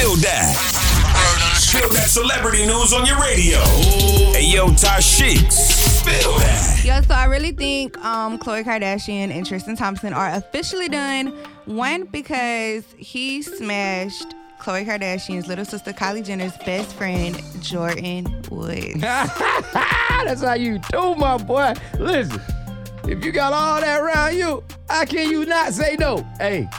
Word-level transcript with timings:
Spill 0.00 0.16
that. 0.16 0.56
Spill 1.58 1.90
that 1.90 2.08
celebrity 2.08 2.64
news 2.64 2.94
on 2.94 3.04
your 3.04 3.20
radio. 3.20 3.58
Hey, 4.32 4.46
yo, 4.50 4.68
Tashiks. 4.68 5.52
Spill 5.52 6.38
that. 6.38 6.82
Yeah, 6.82 7.02
so 7.02 7.12
I 7.12 7.26
really 7.26 7.52
think 7.52 8.02
um, 8.02 8.38
Khloe 8.38 8.64
Kardashian 8.64 9.30
and 9.30 9.44
Tristan 9.44 9.76
Thompson 9.76 10.14
are 10.14 10.30
officially 10.30 10.88
done. 10.88 11.34
One, 11.66 12.04
because 12.04 12.86
he 12.96 13.42
smashed 13.42 14.34
Khloe 14.58 14.86
Kardashian's 14.86 15.46
little 15.46 15.66
sister 15.66 15.92
Kylie 15.92 16.24
Jenner's 16.24 16.56
best 16.64 16.94
friend, 16.94 17.34
Jordyn 17.60 18.48
Woods. 18.48 19.00
That's 19.02 20.42
how 20.42 20.54
you 20.54 20.78
do, 20.90 21.14
my 21.16 21.36
boy. 21.36 21.74
Listen, 21.98 22.40
if 23.06 23.22
you 23.22 23.32
got 23.32 23.52
all 23.52 23.78
that 23.82 24.00
around 24.00 24.34
you, 24.34 24.64
how 24.88 25.04
can 25.04 25.30
you 25.30 25.44
not 25.44 25.74
say 25.74 25.96
no? 26.00 26.26
Hey, 26.38 26.70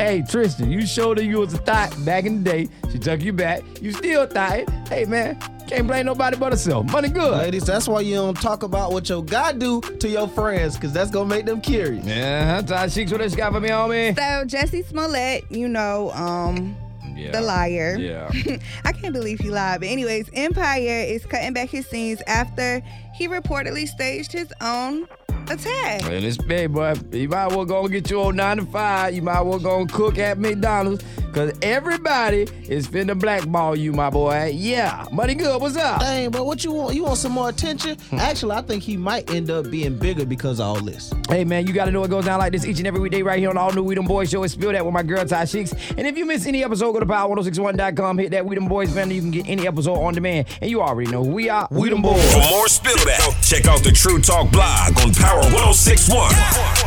hey, 0.00 0.22
Tristan, 0.28 0.70
you 0.70 0.86
showed 0.86 1.18
her 1.18 1.24
you 1.24 1.38
was 1.40 1.54
a 1.54 1.58
thought 1.58 1.94
back 2.04 2.24
in 2.24 2.42
the 2.42 2.50
day. 2.50 2.68
She 2.90 2.98
took 2.98 3.20
you 3.22 3.32
back. 3.32 3.62
You 3.80 3.92
still 3.92 4.26
thought. 4.26 4.68
Hey, 4.88 5.04
man, 5.04 5.38
can't 5.68 5.86
blame 5.86 6.06
nobody 6.06 6.36
but 6.36 6.52
herself. 6.52 6.90
Money 6.90 7.08
good. 7.08 7.32
Ladies, 7.32 7.64
that's 7.64 7.86
why 7.86 8.00
you 8.00 8.14
don't 8.16 8.40
talk 8.40 8.62
about 8.62 8.92
what 8.92 9.08
your 9.08 9.22
guy 9.22 9.52
do 9.52 9.80
to 9.80 10.08
your 10.08 10.28
friends, 10.28 10.74
because 10.76 10.92
that's 10.92 11.10
going 11.10 11.28
to 11.28 11.34
make 11.34 11.46
them 11.46 11.60
curious. 11.60 12.04
Yeah, 12.04 12.60
Todd 12.62 12.90
Cheeks, 12.90 13.12
what 13.12 13.20
else 13.20 13.32
you 13.32 13.38
got 13.38 13.52
for 13.52 13.60
me, 13.60 13.68
homie? 13.68 14.14
So 14.16 14.44
Jussie 14.46 14.84
Smollett, 14.86 15.44
you 15.50 15.68
know, 15.68 16.10
um, 16.12 16.76
Yeah. 17.14 17.32
the 17.32 17.40
liar. 17.42 17.96
Yeah. 17.98 18.30
I 18.84 18.92
can't 18.92 19.12
believe 19.12 19.38
he 19.40 19.50
lied. 19.50 19.80
But 19.80 19.90
anyways, 19.90 20.30
Empire 20.32 21.04
is 21.06 21.24
cutting 21.26 21.52
back 21.52 21.68
his 21.68 21.86
scenes 21.86 22.22
after 22.26 22.80
he 23.14 23.28
reportedly 23.28 23.86
staged 23.86 24.32
his 24.32 24.52
own 24.62 25.06
attack. 25.50 26.02
Man, 26.02 26.24
it's 26.24 26.36
big, 26.36 26.72
boy. 26.72 26.94
You 27.12 27.28
might 27.28 27.48
well 27.48 27.64
go 27.64 27.82
and 27.82 27.92
get 27.92 28.10
your 28.10 28.26
old 28.26 28.34
nine 28.36 28.58
to 28.58 28.64
five. 28.66 29.14
You 29.14 29.22
might 29.22 29.42
well 29.42 29.58
go 29.58 29.80
and 29.80 29.90
cook 29.92 30.18
at 30.18 30.38
McDonald's. 30.38 31.04
Cause 31.32 31.52
everybody 31.62 32.48
is 32.68 32.88
finna 32.88 33.16
blackball 33.16 33.76
you, 33.76 33.92
my 33.92 34.10
boy. 34.10 34.50
Yeah. 34.52 35.06
Money 35.12 35.36
good, 35.36 35.60
what's 35.60 35.76
up? 35.76 36.00
Dang, 36.00 36.30
but 36.30 36.44
what 36.44 36.64
you 36.64 36.72
want? 36.72 36.96
You 36.96 37.04
want 37.04 37.18
some 37.18 37.30
more 37.30 37.48
attention? 37.48 37.96
Hmm. 38.10 38.18
Actually, 38.18 38.56
I 38.56 38.62
think 38.62 38.82
he 38.82 38.96
might 38.96 39.30
end 39.30 39.48
up 39.48 39.70
being 39.70 39.96
bigger 39.96 40.26
because 40.26 40.58
of 40.58 40.66
all 40.66 40.80
this. 40.84 41.12
Hey 41.28 41.44
man, 41.44 41.68
you 41.68 41.72
gotta 41.72 41.92
know 41.92 42.02
it 42.02 42.10
goes 42.10 42.24
down 42.24 42.40
like 42.40 42.50
this 42.50 42.64
each 42.64 42.78
and 42.78 42.86
every 42.88 42.98
weekday 42.98 43.22
right 43.22 43.38
here 43.38 43.48
on 43.48 43.56
all 43.56 43.72
new 43.72 43.84
We 43.84 43.94
Them 43.94 44.06
Boys 44.06 44.30
show. 44.30 44.42
It's 44.42 44.54
Spill 44.54 44.72
That 44.72 44.84
with 44.84 44.92
my 44.92 45.04
girl 45.04 45.24
Ty 45.24 45.44
Sheeks. 45.44 45.72
And 45.96 46.04
if 46.04 46.18
you 46.18 46.26
miss 46.26 46.46
any 46.46 46.64
episode, 46.64 46.92
go 46.94 47.00
to 47.00 47.06
power1061.com, 47.06 48.18
hit 48.18 48.32
that 48.32 48.44
We 48.44 48.56
Them 48.56 48.66
Boys 48.66 48.92
banner. 48.92 49.12
You 49.12 49.20
can 49.20 49.30
get 49.30 49.48
any 49.48 49.68
episode 49.68 50.02
on 50.02 50.14
demand. 50.14 50.48
And 50.60 50.68
you 50.68 50.82
already 50.82 51.12
know 51.12 51.22
who 51.22 51.30
we 51.30 51.48
are. 51.48 51.68
We 51.70 51.90
Them 51.90 52.02
Boys. 52.02 52.34
For 52.34 52.40
more 52.40 52.66
Spill 52.66 52.96
That, 52.96 53.29
check 53.50 53.66
out 53.66 53.82
the 53.82 53.90
True 53.90 54.20
Talk 54.20 54.52
blog 54.52 54.96
on 55.00 55.12
Power 55.12 55.42
1061. 55.42 56.79